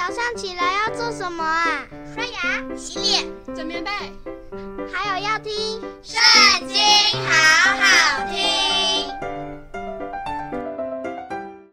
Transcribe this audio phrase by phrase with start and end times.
[0.00, 1.84] 早上起来要做什么啊？
[2.14, 3.90] 刷牙、洗脸、整棉被，
[4.90, 5.52] 还有要听
[6.02, 6.78] 《圣经》，
[7.28, 9.06] 好好听。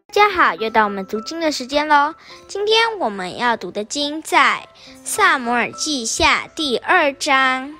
[0.08, 2.14] 大家好，又到我们读经的时间喽。
[2.46, 4.68] 今天我们要读的经在
[5.02, 7.74] 《撒母耳记下》第二章。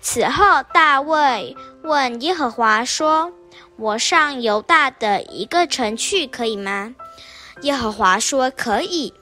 [0.00, 3.32] 此后，大卫问耶和华说
[3.74, 6.94] ：“我上犹大的一个城去，可以吗？”
[7.62, 9.12] 耶和华说：“可以。”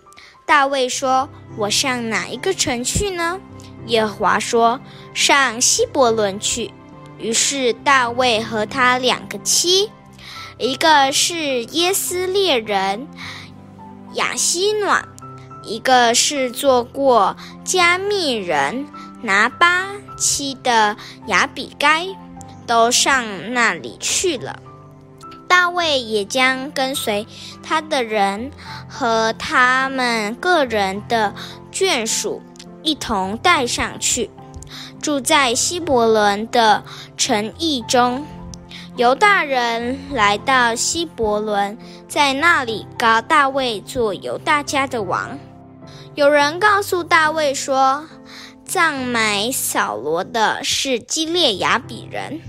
[0.50, 3.38] 大卫说：“我上哪一个城去呢？”
[3.86, 4.80] 耶和华说
[5.14, 6.72] ：“上希伯伦去。”
[7.18, 9.88] 于是大卫和他两个妻，
[10.58, 13.06] 一个是耶斯列人
[14.14, 15.06] 亚希暖，
[15.62, 18.88] 一个是做过加密人
[19.22, 20.96] 拿八妻的
[21.28, 22.08] 亚比该，
[22.66, 24.60] 都上那里去了。
[25.60, 27.26] 大卫也将跟随
[27.62, 28.50] 他的人
[28.88, 31.34] 和他们个人的
[31.70, 32.40] 眷属
[32.82, 34.30] 一同带上去，
[35.02, 36.82] 住在希伯伦的
[37.14, 38.24] 城邑中。
[38.96, 41.76] 犹大人来到希伯伦，
[42.08, 45.38] 在那里膏大卫做犹大家的王。
[46.14, 48.06] 有人告诉大卫说，
[48.64, 52.40] 葬埋扫罗的是基列雅比人。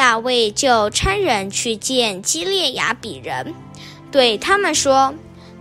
[0.00, 3.52] 大卫就差人去见基列雅比人，
[4.10, 5.12] 对他们说：“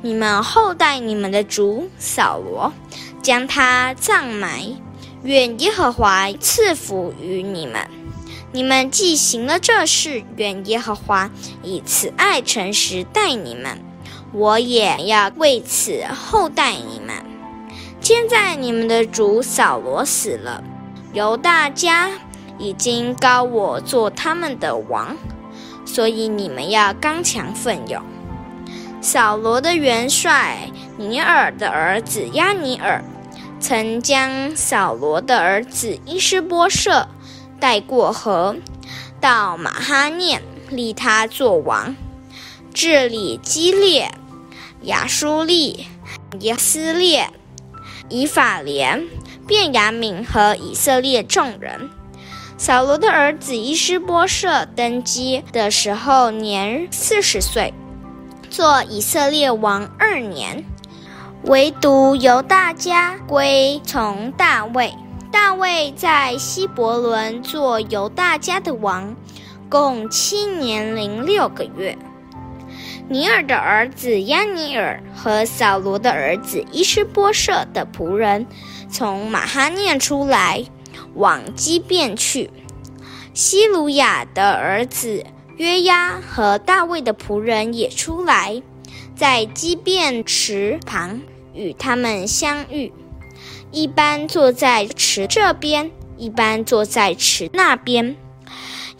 [0.02, 2.72] 你们厚待你们的主扫罗，
[3.22, 4.78] 将他葬埋。
[5.24, 7.86] 愿耶和华赐福于你们。
[8.54, 11.30] 你们既行了这事，愿耶和华
[11.62, 13.78] 以慈爱诚实待你们，
[14.32, 17.14] 我也要为此厚待你们。
[18.00, 20.64] 现在你们的主扫罗死了，
[21.12, 22.10] 由大家。”
[22.60, 25.18] 已经高我做他们的王，
[25.86, 28.04] 所以你们要刚强奋勇。
[29.02, 33.02] 扫罗的元帅尼尔的儿子亚尼尔，
[33.62, 37.08] 曾将扫罗的儿子伊施波设
[37.62, 38.58] 带过河，
[39.22, 41.96] 到马哈念立他做王，
[42.74, 44.12] 治理基列、
[44.82, 45.88] 亚书利、
[46.42, 47.30] 耶斯列、
[48.10, 49.08] 以法莲、
[49.48, 51.90] 便雅悯和以色列众人。
[52.60, 57.74] 扫罗的儿子伊施波设登基的时候年四十岁，
[58.50, 60.66] 做以色列王二年。
[61.46, 64.94] 唯独犹大家归从大卫。
[65.32, 69.16] 大卫在希伯伦做犹大家的王，
[69.70, 71.98] 共七年零六个月。
[73.08, 78.46] 尼尔的儿子亚尼尔和扫罗的儿子伊施波设的仆人，
[78.92, 80.66] 从马哈念出来。
[81.16, 82.50] 往基遍去，
[83.34, 85.26] 西鲁雅的儿子
[85.58, 88.62] 约押和大卫的仆人也出来，
[89.16, 91.22] 在基遍池旁
[91.54, 92.94] 与他们相遇，
[93.72, 98.16] 一般坐在池这边，一般坐在池那边。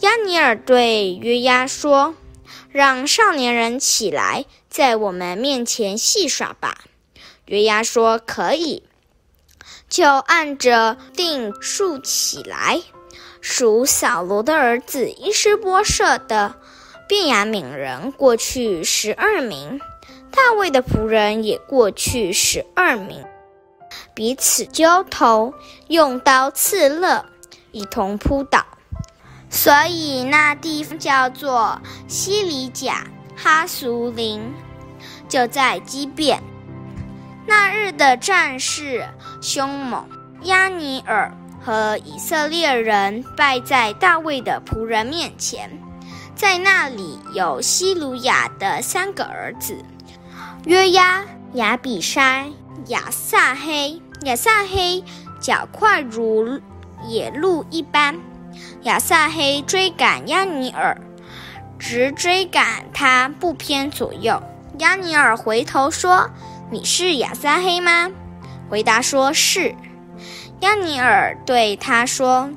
[0.00, 2.14] 押尼尔对约押说
[2.70, 6.84] ：“让少年人起来，在我们面前戏耍吧。”
[7.46, 8.82] 约押说：“可以。”
[9.90, 12.80] 就按着定数起来，
[13.40, 16.54] 属扫罗的儿子伊施波设的
[17.08, 19.80] 便雅悯人过去十二名，
[20.30, 23.24] 大卫的仆人也过去十二名，
[24.14, 25.52] 彼此交头，
[25.88, 27.24] 用刀刺肋，
[27.72, 28.64] 一同扑倒。
[29.50, 33.04] 所以那地方叫做西里甲
[33.36, 34.40] 哈俗琳，
[35.28, 36.40] 就在基遍。
[37.50, 39.04] 那日的战事
[39.42, 40.08] 凶猛，
[40.42, 45.68] 押尼珥和以色列人败在大卫的仆人面前。
[46.36, 49.76] 在那里有西鲁雅的三个儿子：
[50.64, 51.24] 约押、
[51.54, 52.52] 亚比筛、
[52.86, 54.00] 亚撒黑。
[54.22, 55.02] 亚撒黑
[55.40, 56.60] 脚快如
[57.08, 58.16] 野鹿一般。
[58.82, 60.96] 亚撒黑追赶押尼珥，
[61.80, 64.40] 直追赶他，不偏左右。
[64.78, 66.30] 押尼尔回头说。
[66.72, 68.08] 你是亚撒黑吗？
[68.68, 69.74] 回答说是。
[70.60, 72.48] 押尼尔对他说：“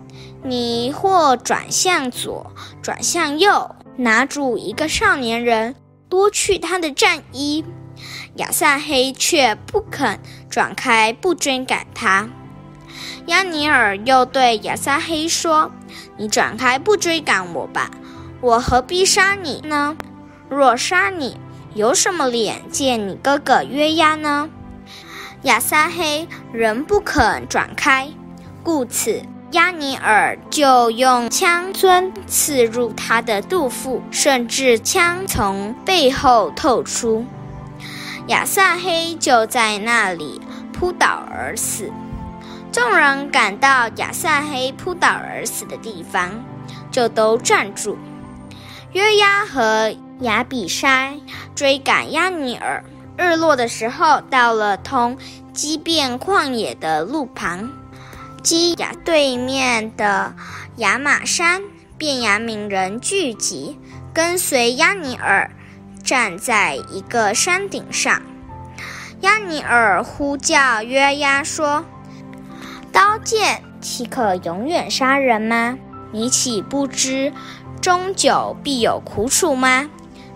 [0.45, 2.51] 你或转向左，
[2.83, 5.73] 转向右，拿住一个少年人，
[6.09, 7.65] 夺去他的战衣。”
[8.37, 12.29] 亚撒黑却不肯转开，不追赶他。
[13.25, 15.71] 押尼尔又对亚撒黑说
[16.17, 17.89] ：“你转开，不追赶我吧，
[18.41, 19.97] 我何必杀你呢？
[20.49, 21.37] 若杀你，
[21.75, 24.49] 有什么脸见你哥哥约押呢？
[25.43, 28.09] 亚撒黑仍不肯转开，
[28.61, 29.21] 故此
[29.51, 37.25] 亚尼尔就用枪樽刺入他的肚腹，甚至枪从背后透出。
[38.27, 40.39] 亚撒黑就在那里
[40.71, 41.91] 扑倒而死。
[42.71, 46.31] 众人赶到亚撒黑扑倒而死的地方，
[46.89, 47.97] 就都站住。
[48.93, 51.19] 约押和亚比筛
[51.55, 52.83] 追赶亚尼尔，
[53.17, 55.17] 日落的时候到了通
[55.53, 57.69] 基遍旷野的路旁，
[58.41, 60.33] 基亚对面的
[60.77, 61.61] 亚玛山，
[61.97, 63.77] 便雅悯人聚集，
[64.13, 65.51] 跟随亚尼尔，
[66.03, 68.21] 站在一个山顶上。
[69.21, 71.85] 亚尼尔呼叫约押说。
[72.91, 75.77] 刀剑岂可永远杀人吗？
[76.11, 77.33] 你岂不知
[77.81, 79.89] 终久必有苦楚吗？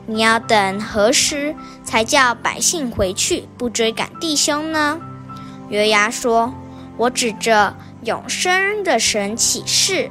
[0.07, 5.00] 你要等何时才叫百姓回去，不追赶弟兄呢？
[5.69, 6.54] 约押说
[6.95, 10.09] ：“我指着永生的神起誓，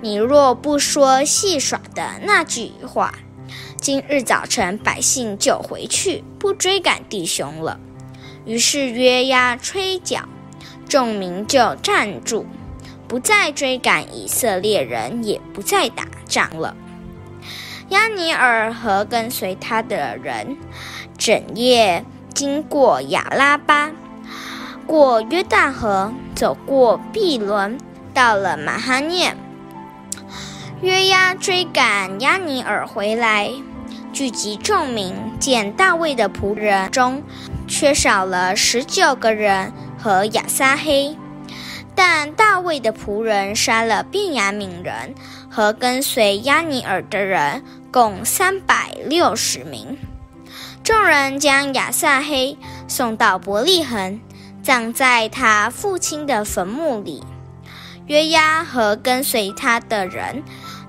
[0.00, 3.12] 你若不说戏耍的那句话，
[3.78, 7.78] 今日早晨百姓就回去，不追赶弟兄了。”
[8.46, 10.26] 于是约押吹角。
[10.88, 12.46] 众民就站住，
[13.06, 16.74] 不再追赶以色列人，也不再打仗了。
[17.88, 20.56] 亚尼尔和跟随他的人，
[21.16, 22.04] 整夜
[22.34, 23.90] 经过亚拉巴，
[24.86, 27.78] 过约旦河，走过毕伦，
[28.12, 29.36] 到了玛哈念。
[30.82, 33.50] 约押追赶亚尼尔回来，
[34.12, 37.22] 聚集众民，见大卫的仆人中
[37.66, 39.72] 缺少了十九个人。
[40.00, 41.16] 和亚撒黑，
[41.96, 45.12] 但大卫的仆人杀了便雅悯人
[45.50, 49.98] 和跟随亚尼尔的人，共三百六十名。
[50.84, 52.56] 众人将亚撒黑
[52.86, 54.20] 送到伯利恒，
[54.62, 57.22] 葬在他父亲的坟墓里。
[58.06, 60.42] 约押和跟随他的人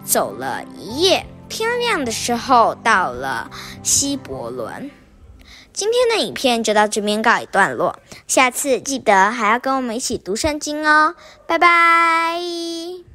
[0.06, 3.52] 走了一夜，天亮的时候到了
[3.84, 4.90] 希伯仑。
[5.74, 11.16] 今天的影片就到这边告一段落，下次记得还要跟我们一起读圣经哦，
[11.46, 13.09] 拜拜。